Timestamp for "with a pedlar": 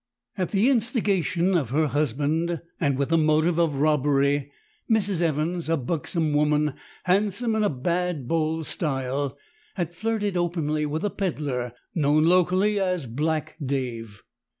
10.87-11.73